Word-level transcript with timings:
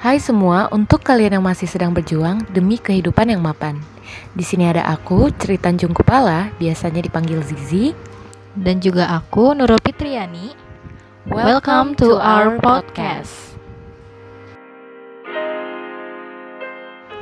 Hai 0.00 0.16
semua, 0.16 0.64
untuk 0.72 1.04
kalian 1.04 1.36
yang 1.36 1.44
masih 1.44 1.68
sedang 1.68 1.92
berjuang 1.92 2.40
demi 2.56 2.80
kehidupan 2.80 3.36
yang 3.36 3.44
mapan. 3.44 3.76
Di 4.32 4.40
sini 4.40 4.64
ada 4.64 4.80
aku, 4.88 5.28
Cerita 5.36 5.68
Tanjung 5.68 5.92
Kupala, 5.92 6.48
biasanya 6.56 7.04
dipanggil 7.04 7.44
Zizi. 7.44 7.92
Dan 8.56 8.80
juga 8.80 9.12
aku, 9.12 9.52
Nurul 9.52 9.76
Fitriani. 9.84 10.56
Welcome 11.28 12.00
to 12.00 12.16
our 12.16 12.56
podcast. 12.64 13.52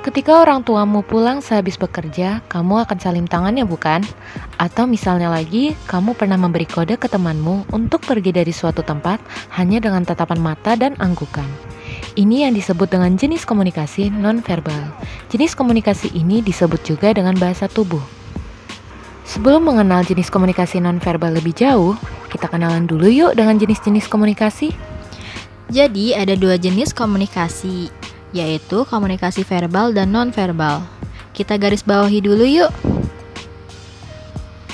Ketika 0.06 0.46
orang 0.46 0.62
tuamu 0.62 1.02
pulang 1.02 1.42
sehabis 1.42 1.74
bekerja, 1.74 2.46
kamu 2.46 2.86
akan 2.86 2.98
salim 3.02 3.26
tangan 3.26 3.58
ya 3.58 3.66
bukan? 3.66 4.06
Atau 4.54 4.86
misalnya 4.86 5.34
lagi, 5.34 5.74
kamu 5.90 6.14
pernah 6.14 6.38
memberi 6.38 6.70
kode 6.70 6.94
ke 6.94 7.10
temanmu 7.10 7.74
untuk 7.74 8.06
pergi 8.06 8.30
dari 8.30 8.54
suatu 8.54 8.86
tempat 8.86 9.18
hanya 9.58 9.82
dengan 9.82 10.06
tatapan 10.06 10.38
mata 10.38 10.78
dan 10.78 10.94
anggukan. 11.02 11.67
Ini 12.18 12.50
yang 12.50 12.58
disebut 12.58 12.90
dengan 12.90 13.14
jenis 13.14 13.46
komunikasi 13.46 14.10
nonverbal. 14.10 14.90
Jenis 15.30 15.54
komunikasi 15.54 16.10
ini 16.18 16.42
disebut 16.42 16.82
juga 16.82 17.14
dengan 17.14 17.38
bahasa 17.38 17.70
tubuh. 17.70 18.02
Sebelum 19.22 19.62
mengenal 19.62 20.02
jenis 20.02 20.26
komunikasi 20.26 20.82
nonverbal 20.82 21.38
lebih 21.38 21.54
jauh, 21.54 21.94
kita 22.26 22.50
kenalan 22.50 22.90
dulu 22.90 23.06
yuk 23.06 23.38
dengan 23.38 23.54
jenis-jenis 23.54 24.10
komunikasi. 24.10 24.74
Jadi 25.70 26.18
ada 26.18 26.34
dua 26.34 26.58
jenis 26.58 26.90
komunikasi, 26.90 27.86
yaitu 28.34 28.82
komunikasi 28.90 29.46
verbal 29.46 29.94
dan 29.94 30.10
nonverbal. 30.10 30.82
Kita 31.30 31.54
garis 31.54 31.86
bawahi 31.86 32.18
dulu 32.18 32.42
yuk. 32.42 32.97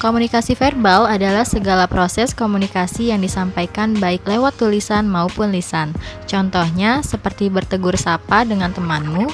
Komunikasi 0.05 0.53
verbal 0.53 1.09
adalah 1.09 1.49
segala 1.49 1.89
proses 1.89 2.37
komunikasi 2.37 3.09
yang 3.09 3.25
disampaikan 3.25 3.97
baik 3.97 4.29
lewat 4.29 4.53
tulisan 4.61 5.09
maupun 5.09 5.49
lisan. 5.49 5.97
Contohnya 6.29 7.01
seperti 7.01 7.49
bertegur 7.49 7.97
sapa 7.97 8.45
dengan 8.45 8.69
temanmu, 8.69 9.33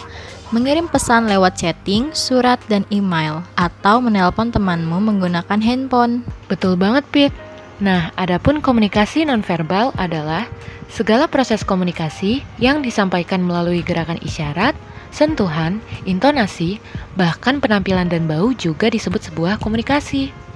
mengirim 0.55 0.87
pesan 0.87 1.27
lewat 1.27 1.59
chatting, 1.59 2.15
surat, 2.15 2.63
dan 2.71 2.87
email, 2.95 3.43
atau 3.59 3.99
menelpon 3.99 4.55
temanmu 4.55 5.03
menggunakan 5.03 5.59
handphone. 5.59 6.23
Betul 6.47 6.79
banget, 6.79 7.03
Pit. 7.11 7.35
Nah, 7.83 8.15
adapun 8.15 8.63
komunikasi 8.63 9.27
nonverbal 9.27 9.91
adalah 9.99 10.47
segala 10.87 11.27
proses 11.27 11.67
komunikasi 11.67 12.47
yang 12.63 12.79
disampaikan 12.79 13.43
melalui 13.43 13.83
gerakan 13.83 14.23
isyarat, 14.23 14.79
sentuhan, 15.11 15.83
intonasi, 16.07 16.79
bahkan 17.19 17.59
penampilan 17.59 18.07
dan 18.07 18.31
bau 18.31 18.55
juga 18.55 18.87
disebut 18.87 19.35
sebuah 19.35 19.59
komunikasi. 19.59 20.50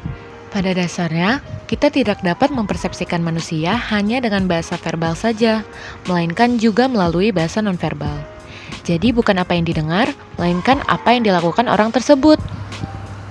Pada 0.55 0.70
dasarnya, 0.70 1.42
kita 1.66 1.91
tidak 1.91 2.22
dapat 2.22 2.55
mempersepsikan 2.55 3.19
manusia 3.27 3.74
hanya 3.91 4.22
dengan 4.22 4.47
bahasa 4.47 4.78
verbal 4.78 5.19
saja, 5.19 5.66
melainkan 6.06 6.62
juga 6.62 6.86
melalui 6.86 7.34
bahasa 7.34 7.58
nonverbal. 7.58 8.22
Jadi 8.86 9.10
bukan 9.10 9.42
apa 9.42 9.58
yang 9.58 9.66
didengar, 9.66 10.14
melainkan 10.38 10.78
apa 10.86 11.10
yang 11.10 11.27
dilakukan 11.27 11.66
orang 11.66 11.91
tersebut. 11.91 12.38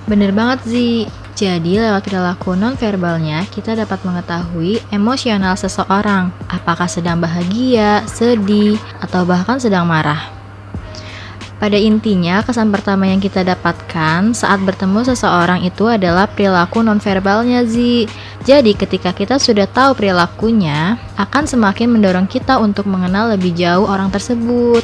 Bener 0.04 0.36
banget 0.36 0.68
Zi. 0.68 1.08
Jadi 1.34 1.80
lewat 1.80 2.04
perilaku 2.04 2.60
nonverbalnya 2.60 3.48
kita 3.48 3.72
dapat 3.72 4.04
mengetahui 4.04 4.84
emosional 4.92 5.56
seseorang, 5.56 6.28
apakah 6.52 6.92
sedang 6.92 7.24
bahagia, 7.24 8.04
sedih, 8.04 8.76
atau 9.00 9.24
bahkan 9.24 9.64
sedang 9.64 9.88
marah. 9.88 10.33
Pada 11.64 11.80
intinya, 11.80 12.44
kesan 12.44 12.76
pertama 12.76 13.08
yang 13.08 13.24
kita 13.24 13.40
dapatkan 13.40 14.36
saat 14.36 14.60
bertemu 14.68 15.08
seseorang 15.08 15.64
itu 15.64 15.88
adalah 15.88 16.28
perilaku 16.28 16.84
nonverbalnya, 16.84 17.64
Zi. 17.64 18.04
Jadi, 18.44 18.76
ketika 18.76 19.16
kita 19.16 19.40
sudah 19.40 19.64
tahu 19.72 19.96
perilakunya, 19.96 21.00
akan 21.16 21.48
semakin 21.48 21.88
mendorong 21.88 22.28
kita 22.28 22.60
untuk 22.60 22.84
mengenal 22.92 23.32
lebih 23.32 23.56
jauh 23.56 23.88
orang 23.88 24.12
tersebut. 24.12 24.84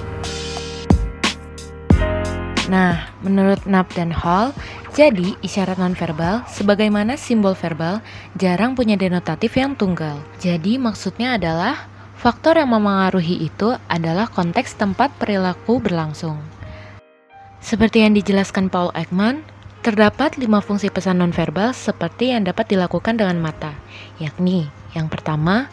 Nah, 2.72 3.12
menurut 3.28 3.60
Knapp 3.68 3.92
dan 4.00 4.16
Hall, 4.16 4.56
jadi 4.96 5.36
isyarat 5.44 5.84
nonverbal 5.84 6.48
sebagaimana 6.48 7.20
simbol 7.20 7.60
verbal 7.60 8.00
jarang 8.40 8.80
punya 8.80 8.96
denotatif 8.96 9.52
yang 9.60 9.76
tunggal. 9.76 10.16
Jadi 10.40 10.80
maksudnya 10.80 11.36
adalah 11.36 11.92
faktor 12.16 12.56
yang 12.56 12.72
memengaruhi 12.72 13.52
itu 13.52 13.76
adalah 13.92 14.32
konteks 14.32 14.80
tempat 14.80 15.12
perilaku 15.20 15.84
berlangsung. 15.84 16.59
Seperti 17.60 18.08
yang 18.08 18.16
dijelaskan 18.16 18.72
Paul 18.72 18.96
Ekman, 18.96 19.44
terdapat 19.84 20.40
lima 20.40 20.64
fungsi 20.64 20.88
pesan 20.88 21.20
nonverbal 21.20 21.76
seperti 21.76 22.32
yang 22.32 22.48
dapat 22.48 22.72
dilakukan 22.72 23.20
dengan 23.20 23.40
mata, 23.40 23.76
yakni 24.16 24.72
yang 24.96 25.12
pertama, 25.12 25.68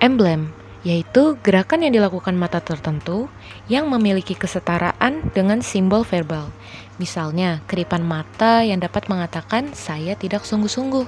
emblem, 0.00 0.52
yaitu 0.86 1.36
gerakan 1.44 1.84
yang 1.84 1.98
dilakukan 1.98 2.38
mata 2.38 2.62
tertentu 2.64 3.28
yang 3.68 3.90
memiliki 3.90 4.32
kesetaraan 4.32 5.28
dengan 5.36 5.60
simbol 5.60 6.06
verbal. 6.08 6.48
Misalnya, 6.96 7.60
keripan 7.68 8.06
mata 8.06 8.64
yang 8.64 8.80
dapat 8.80 9.10
mengatakan 9.12 9.76
saya 9.76 10.16
tidak 10.16 10.46
sungguh-sungguh. 10.46 11.04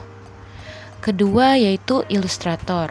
Kedua 0.99 1.57
yaitu 1.57 2.03
ilustrator. 2.11 2.91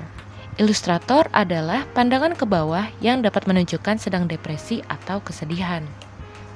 Ilustrator 0.57 1.29
adalah 1.35 1.85
pandangan 1.93 2.33
ke 2.33 2.47
bawah 2.47 2.89
yang 2.97 3.21
dapat 3.21 3.45
menunjukkan 3.45 4.01
sedang 4.01 4.25
depresi 4.25 4.81
atau 4.89 5.21
kesedihan. 5.21 5.85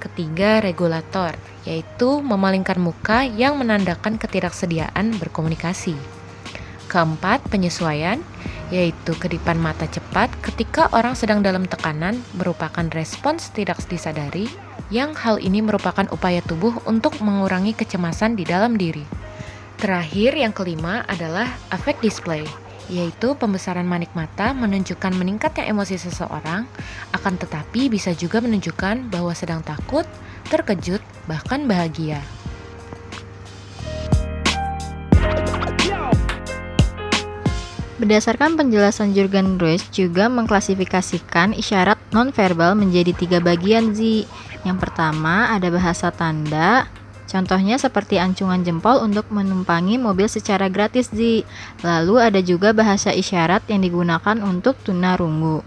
Ketiga, 0.01 0.65
regulator, 0.65 1.37
yaitu 1.61 2.25
memalingkan 2.25 2.81
muka 2.81 3.21
yang 3.21 3.61
menandakan 3.61 4.17
ketidaksediaan 4.17 5.13
berkomunikasi. 5.21 5.93
Keempat, 6.89 7.45
penyesuaian, 7.53 8.17
yaitu 8.73 9.13
kedipan 9.13 9.61
mata 9.61 9.85
cepat 9.85 10.33
ketika 10.41 10.89
orang 10.89 11.13
sedang 11.13 11.45
dalam 11.45 11.69
tekanan 11.69 12.17
merupakan 12.33 12.83
respons 12.97 13.53
tidak 13.53 13.77
disadari 13.85 14.49
yang 14.89 15.13
hal 15.13 15.37
ini 15.37 15.61
merupakan 15.61 16.09
upaya 16.09 16.41
tubuh 16.41 16.81
untuk 16.89 17.21
mengurangi 17.21 17.77
kecemasan 17.77 18.33
di 18.33 18.43
dalam 18.43 18.75
diri. 18.75 19.05
Terakhir, 19.77 20.33
yang 20.33 20.51
kelima 20.51 21.05
adalah 21.05 21.45
affect 21.69 22.01
display, 22.01 22.43
yaitu 22.91 23.39
pembesaran 23.39 23.87
manik 23.87 24.11
mata 24.11 24.51
menunjukkan 24.51 25.15
meningkatnya 25.15 25.71
emosi 25.71 25.95
seseorang, 25.95 26.67
akan 27.15 27.33
tetapi 27.39 27.87
bisa 27.87 28.11
juga 28.11 28.43
menunjukkan 28.43 29.07
bahwa 29.07 29.31
sedang 29.31 29.63
takut, 29.63 30.03
terkejut, 30.51 30.99
bahkan 31.25 31.63
bahagia. 31.63 32.19
Berdasarkan 38.01 38.57
penjelasan 38.57 39.13
Jurgen 39.13 39.61
Ruiz 39.61 39.85
juga 39.93 40.25
mengklasifikasikan 40.25 41.53
isyarat 41.53 42.01
nonverbal 42.09 42.73
menjadi 42.73 43.13
tiga 43.13 43.37
bagian 43.37 43.93
Z. 43.93 44.25
Yang 44.65 44.77
pertama 44.81 45.53
ada 45.53 45.69
bahasa 45.69 46.09
tanda, 46.09 46.89
Contohnya 47.31 47.79
seperti 47.79 48.19
ancungan 48.19 48.59
jempol 48.59 48.99
untuk 48.99 49.31
menumpangi 49.31 49.95
mobil 49.95 50.27
secara 50.27 50.67
gratis 50.67 51.07
di. 51.07 51.47
Lalu 51.79 52.19
ada 52.19 52.43
juga 52.43 52.75
bahasa 52.75 53.15
isyarat 53.15 53.71
yang 53.71 53.87
digunakan 53.87 54.35
untuk 54.43 54.75
tunarungu. 54.83 55.63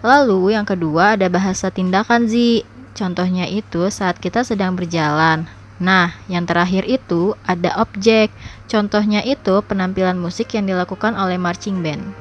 Lalu 0.00 0.56
yang 0.56 0.64
kedua 0.64 1.20
ada 1.20 1.28
bahasa 1.28 1.68
tindakan 1.68 2.24
Zi. 2.24 2.64
Contohnya 2.96 3.44
itu 3.44 3.84
saat 3.92 4.16
kita 4.16 4.48
sedang 4.48 4.72
berjalan. 4.72 5.44
Nah, 5.76 6.16
yang 6.32 6.48
terakhir 6.48 6.88
itu 6.88 7.36
ada 7.44 7.76
objek. 7.76 8.32
Contohnya 8.64 9.20
itu 9.20 9.60
penampilan 9.68 10.16
musik 10.16 10.56
yang 10.56 10.64
dilakukan 10.64 11.12
oleh 11.20 11.36
marching 11.36 11.84
band. 11.84 12.16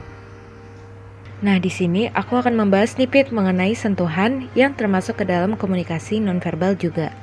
Nah, 1.39 1.55
di 1.55 1.71
sini 1.71 2.11
aku 2.11 2.35
akan 2.35 2.53
membahas 2.53 2.99
nipit 2.99 3.31
mengenai 3.31 3.73
sentuhan 3.79 4.51
yang 4.59 4.75
termasuk 4.75 5.23
ke 5.23 5.25
dalam 5.25 5.55
komunikasi 5.55 6.19
nonverbal 6.19 6.75
juga. 6.75 7.15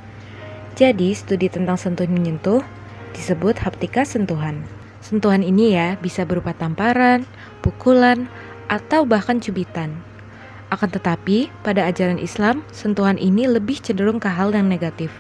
Jadi, 0.78 1.10
studi 1.10 1.50
tentang 1.50 1.74
sentuh 1.74 2.06
menyentuh 2.06 2.62
disebut 3.10 3.58
haptika 3.58 4.06
sentuhan. 4.06 4.62
Sentuhan 5.02 5.42
ini 5.42 5.74
ya 5.74 5.98
bisa 5.98 6.22
berupa 6.22 6.54
tamparan, 6.54 7.26
pukulan, 7.66 8.30
atau 8.70 9.02
bahkan 9.02 9.42
cubitan. 9.42 9.90
Akan 10.70 10.86
tetapi, 10.86 11.50
pada 11.66 11.82
ajaran 11.90 12.22
Islam, 12.22 12.62
sentuhan 12.70 13.19
ini 13.19 13.50
lebih 13.50 13.82
cenderung 13.82 14.22
ke 14.22 14.30
hal 14.30 14.54
yang 14.54 14.70
negatif. 14.70 15.10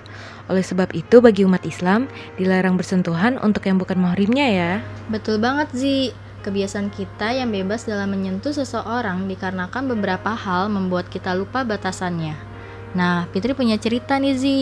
Oleh 0.46 0.62
sebab 0.62 0.94
itu, 0.94 1.18
bagi 1.18 1.42
umat 1.42 1.66
Islam, 1.66 2.06
dilarang 2.38 2.78
bersentuhan 2.78 3.34
untuk 3.42 3.66
yang 3.66 3.82
bukan 3.82 3.98
mahrimnya 3.98 4.46
ya. 4.46 4.72
Betul 5.10 5.42
banget, 5.42 5.74
Zi. 5.74 6.14
Kebiasaan 6.38 6.94
kita 6.94 7.34
yang 7.34 7.50
bebas 7.50 7.82
dalam 7.82 8.14
menyentuh 8.14 8.54
seseorang 8.54 9.26
dikarenakan 9.26 9.90
beberapa 9.90 10.38
hal 10.38 10.70
membuat 10.70 11.10
kita 11.10 11.34
lupa 11.34 11.66
batasannya. 11.66 12.46
Nah, 12.96 13.28
Fitri 13.32 13.52
punya 13.52 13.76
cerita 13.76 14.16
nih, 14.16 14.36
Zi. 14.36 14.58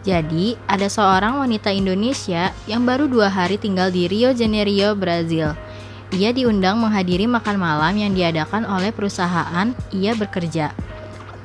Jadi, 0.00 0.56
ada 0.64 0.88
seorang 0.88 1.36
wanita 1.44 1.68
Indonesia 1.68 2.56
yang 2.64 2.88
baru 2.88 3.04
dua 3.04 3.28
hari 3.28 3.60
tinggal 3.60 3.92
di 3.92 4.08
Rio 4.08 4.32
Janeiro, 4.32 4.96
Brazil. 4.96 5.52
Ia 6.10 6.32
diundang 6.34 6.80
menghadiri 6.80 7.28
makan 7.28 7.60
malam 7.60 7.94
yang 7.94 8.16
diadakan 8.16 8.66
oleh 8.66 8.90
perusahaan 8.90 9.76
ia 9.92 10.12
bekerja. 10.16 10.72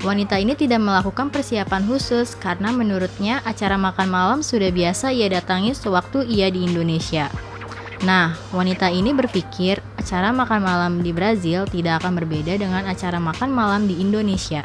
Wanita 0.02 0.40
ini 0.40 0.58
tidak 0.58 0.82
melakukan 0.82 1.30
persiapan 1.30 1.84
khusus 1.86 2.34
karena 2.40 2.74
menurutnya 2.74 3.44
acara 3.46 3.76
makan 3.76 4.08
malam 4.08 4.40
sudah 4.42 4.72
biasa 4.72 5.12
ia 5.12 5.30
datangi 5.30 5.76
sewaktu 5.76 6.26
ia 6.26 6.50
di 6.50 6.64
Indonesia. 6.66 7.30
Nah, 8.04 8.36
wanita 8.52 8.92
ini 8.92 9.16
berpikir 9.16 9.80
acara 9.96 10.30
makan 10.36 10.62
malam 10.62 10.94
di 11.00 11.16
Brazil 11.16 11.64
tidak 11.66 12.04
akan 12.04 12.22
berbeda 12.22 12.60
dengan 12.60 12.86
acara 12.86 13.18
makan 13.18 13.50
malam 13.50 13.88
di 13.88 13.98
Indonesia. 13.98 14.62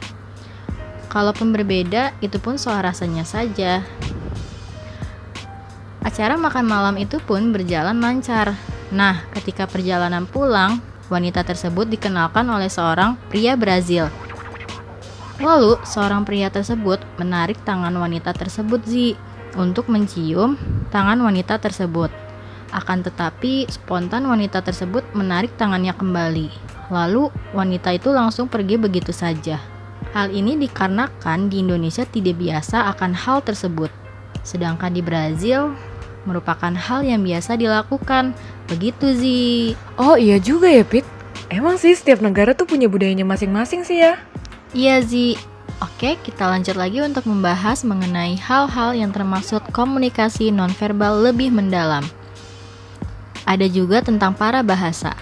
Kalaupun 1.10 1.50
berbeda, 1.50 2.14
itu 2.22 2.38
pun 2.38 2.54
soal 2.54 2.86
rasanya 2.86 3.26
saja. 3.26 3.82
Acara 6.06 6.38
makan 6.38 6.70
malam 6.70 6.94
itu 7.02 7.18
pun 7.18 7.50
berjalan 7.50 7.98
lancar. 7.98 8.54
Nah, 8.94 9.26
ketika 9.34 9.66
perjalanan 9.66 10.24
pulang, 10.24 10.78
wanita 11.10 11.42
tersebut 11.42 11.90
dikenalkan 11.90 12.46
oleh 12.46 12.70
seorang 12.70 13.18
pria 13.26 13.58
Brazil. 13.58 14.06
Lalu, 15.42 15.82
seorang 15.82 16.22
pria 16.22 16.46
tersebut 16.46 17.02
menarik 17.18 17.58
tangan 17.66 17.92
wanita 17.92 18.30
tersebut, 18.30 18.80
Zi, 18.86 19.18
untuk 19.58 19.90
mencium 19.90 20.54
tangan 20.94 21.18
wanita 21.18 21.58
tersebut. 21.58 22.12
Akan 22.70 23.02
tetapi, 23.02 23.66
spontan 23.66 24.30
wanita 24.30 24.62
tersebut 24.62 25.02
menarik 25.10 25.50
tangannya 25.58 25.90
kembali. 25.90 26.48
Lalu, 26.90 27.34
wanita 27.50 27.94
itu 27.94 28.14
langsung 28.14 28.46
pergi 28.46 28.78
begitu 28.78 29.10
saja. 29.10 29.69
Hal 30.10 30.34
ini 30.34 30.58
dikarenakan 30.58 31.46
di 31.46 31.62
Indonesia 31.62 32.02
tidak 32.02 32.42
biasa 32.42 32.90
akan 32.96 33.14
hal 33.14 33.46
tersebut. 33.46 33.94
Sedangkan 34.42 34.90
di 34.90 35.02
Brazil, 35.04 35.70
merupakan 36.26 36.74
hal 36.74 37.06
yang 37.06 37.22
biasa 37.22 37.54
dilakukan. 37.54 38.34
Begitu, 38.66 39.06
Zi. 39.14 39.40
Oh 39.94 40.18
iya 40.18 40.42
juga 40.42 40.66
ya, 40.66 40.82
Pit. 40.82 41.06
Emang 41.50 41.78
sih 41.78 41.94
setiap 41.94 42.22
negara 42.22 42.54
tuh 42.54 42.66
punya 42.66 42.90
budayanya 42.90 43.26
masing-masing 43.26 43.86
sih 43.86 44.02
ya. 44.02 44.18
Iya, 44.74 45.02
Zi. 45.02 45.38
Oke, 45.80 46.20
kita 46.20 46.44
lanjut 46.44 46.76
lagi 46.76 47.00
untuk 47.00 47.24
membahas 47.24 47.86
mengenai 47.88 48.36
hal-hal 48.36 48.92
yang 48.92 49.14
termasuk 49.14 49.64
komunikasi 49.72 50.52
nonverbal 50.52 51.24
lebih 51.24 51.48
mendalam. 51.48 52.04
Ada 53.48 53.64
juga 53.66 54.04
tentang 54.04 54.36
para 54.36 54.60
bahasa. 54.60 55.16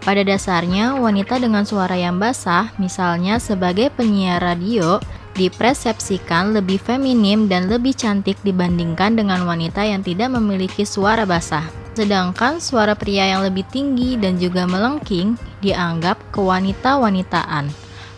Pada 0.00 0.24
dasarnya, 0.24 0.96
wanita 0.96 1.36
dengan 1.36 1.68
suara 1.68 1.92
yang 1.92 2.16
basah, 2.16 2.72
misalnya 2.80 3.36
sebagai 3.36 3.92
penyiar 3.92 4.40
radio, 4.40 4.96
dipersepsikan 5.36 6.56
lebih 6.56 6.80
feminim 6.80 7.52
dan 7.52 7.68
lebih 7.68 7.92
cantik 7.92 8.40
dibandingkan 8.40 9.12
dengan 9.20 9.44
wanita 9.44 9.84
yang 9.84 10.00
tidak 10.00 10.32
memiliki 10.32 10.88
suara 10.88 11.28
basah. 11.28 11.68
Sedangkan 11.92 12.64
suara 12.64 12.96
pria 12.96 13.28
yang 13.28 13.44
lebih 13.44 13.68
tinggi 13.68 14.16
dan 14.16 14.40
juga 14.40 14.64
melengking 14.64 15.36
dianggap 15.60 16.16
kewanita-wanitaan. 16.32 17.68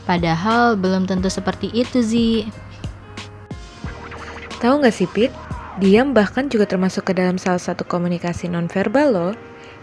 Padahal 0.07 0.79
belum 0.79 1.11
tentu 1.11 1.27
seperti 1.27 1.67
itu, 1.75 1.99
Zi. 1.99 2.47
Tahu 4.63 4.87
nggak 4.87 4.95
sih, 4.95 5.11
Pit? 5.11 5.35
Diam 5.83 6.15
bahkan 6.15 6.47
juga 6.47 6.69
termasuk 6.69 7.11
ke 7.11 7.13
dalam 7.17 7.43
salah 7.43 7.59
satu 7.59 7.83
komunikasi 7.83 8.47
nonverbal 8.47 9.09
loh. 9.11 9.35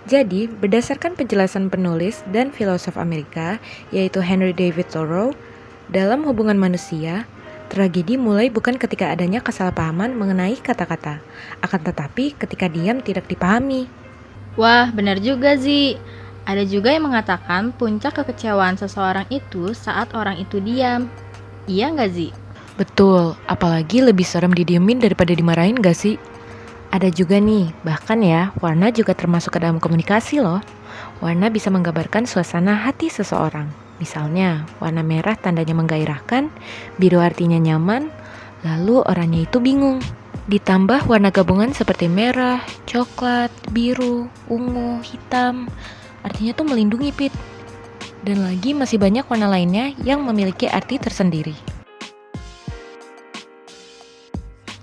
Jadi, 0.07 0.48
berdasarkan 0.48 1.19
penjelasan 1.19 1.68
penulis 1.68 2.24
dan 2.31 2.56
filosof 2.56 2.96
Amerika, 2.96 3.60
yaitu 3.92 4.24
Henry 4.24 4.56
David 4.56 4.88
Thoreau, 4.88 5.36
dalam 5.90 6.24
hubungan 6.24 6.56
manusia, 6.56 7.28
tragedi 7.69 8.16
mulai 8.16 8.48
bukan 8.50 8.78
ketika 8.78 9.12
adanya 9.12 9.44
kesalahpahaman 9.44 10.16
mengenai 10.16 10.57
kata-kata, 10.57 11.22
akan 11.62 11.81
tetapi 11.84 12.38
ketika 12.38 12.69
diam 12.69 13.04
tidak 13.04 13.28
dipahami. 13.30 13.90
Wah, 14.57 14.90
benar 14.90 15.22
juga, 15.22 15.57
Zi. 15.57 15.98
Ada 16.50 16.66
juga 16.66 16.90
yang 16.90 17.06
mengatakan 17.06 17.69
puncak 17.78 18.24
kekecewaan 18.24 18.80
seseorang 18.80 19.30
itu 19.30 19.78
saat 19.78 20.10
orang 20.18 20.42
itu 20.42 20.57
diam. 20.57 21.06
Iya 21.69 21.94
nggak, 21.94 22.10
Zi? 22.10 22.30
Betul, 22.80 23.36
apalagi 23.45 24.00
lebih 24.02 24.24
serem 24.24 24.56
didiemin 24.56 25.04
daripada 25.04 25.36
dimarahin 25.36 25.78
gak 25.78 26.00
sih? 26.00 26.16
Ada 26.89 27.13
juga 27.13 27.38
nih, 27.38 27.69
bahkan 27.86 28.18
ya, 28.25 28.50
warna 28.57 28.89
juga 28.89 29.13
termasuk 29.13 29.53
ke 29.53 29.59
dalam 29.62 29.77
komunikasi 29.77 30.41
loh. 30.41 30.57
Warna 31.21 31.53
bisa 31.53 31.69
menggambarkan 31.69 32.25
suasana 32.25 32.81
hati 32.81 33.13
seseorang. 33.13 33.69
Misalnya, 34.01 34.65
warna 34.81 35.06
merah 35.06 35.38
tandanya 35.38 35.77
menggairahkan, 35.77 36.50
biru 36.97 37.21
artinya 37.21 37.62
nyaman, 37.62 38.09
lalu 38.65 39.06
orangnya 39.06 39.45
itu 39.45 39.62
bingung. 39.62 40.01
Ditambah 40.50 41.06
warna 41.06 41.30
gabungan 41.30 41.77
seperti 41.77 42.09
merah, 42.09 42.65
coklat, 42.89 43.53
biru, 43.69 44.25
ungu, 44.50 44.97
hitam, 45.06 45.69
artinya 46.25 46.57
tuh 46.57 46.65
melindungi 46.74 47.13
pit. 47.13 47.33
Dan 48.25 48.42
lagi 48.42 48.74
masih 48.74 48.97
banyak 48.97 49.30
warna 49.30 49.45
lainnya 49.45 49.94
yang 50.01 50.25
memiliki 50.25 50.65
arti 50.65 50.97
tersendiri. 50.97 51.79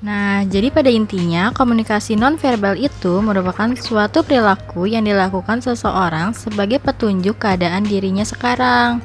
Nah, 0.07 0.47
jadi 0.47 0.71
pada 0.71 0.87
intinya 0.87 1.51
komunikasi 1.51 2.15
nonverbal 2.15 2.79
itu 2.79 3.19
merupakan 3.19 3.67
suatu 3.75 4.23
perilaku 4.23 4.87
yang 4.87 5.03
dilakukan 5.03 5.59
seseorang 5.59 6.31
sebagai 6.31 6.79
petunjuk 6.79 7.43
keadaan 7.43 7.83
dirinya 7.83 8.23
sekarang. 8.23 9.03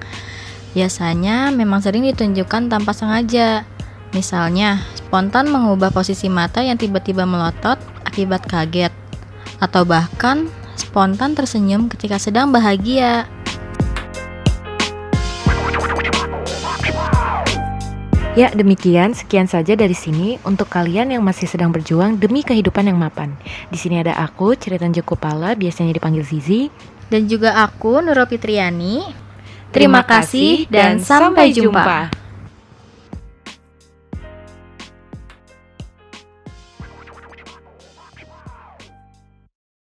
Biasanya 0.77 1.49
memang 1.57 1.81
sering 1.81 2.05
ditunjukkan 2.05 2.69
tanpa 2.69 2.93
sengaja. 2.93 3.65
Misalnya, 4.13 4.85
spontan 4.93 5.49
mengubah 5.49 5.89
posisi 5.89 6.29
mata 6.29 6.61
yang 6.61 6.77
tiba-tiba 6.77 7.25
melotot 7.25 7.81
akibat 8.05 8.45
kaget, 8.45 8.93
atau 9.57 9.81
bahkan 9.81 10.53
spontan 10.77 11.33
tersenyum 11.33 11.89
ketika 11.89 12.21
sedang 12.21 12.53
bahagia. 12.53 13.25
Ya, 18.31 18.47
demikian 18.47 19.11
sekian 19.11 19.43
saja 19.43 19.75
dari 19.75 19.91
sini 19.91 20.39
untuk 20.47 20.71
kalian 20.71 21.11
yang 21.11 21.19
masih 21.19 21.51
sedang 21.51 21.67
berjuang 21.67 22.15
demi 22.15 22.47
kehidupan 22.47 22.87
yang 22.87 22.95
mapan. 22.95 23.35
Di 23.67 23.75
sini 23.75 23.99
ada 23.99 24.15
aku, 24.15 24.55
Ceritan 24.55 24.95
Jokopala, 24.95 25.51
biasanya 25.51 25.91
dipanggil 25.91 26.23
Zizi, 26.23 26.71
dan 27.11 27.27
juga 27.27 27.59
aku, 27.59 27.99
Nurul 27.99 28.31
Fitriani. 28.31 29.03
Terima 29.75 30.07
kasih 30.07 30.63
dan 30.71 31.03
sampai 31.03 31.51
jumpa. 31.51 32.20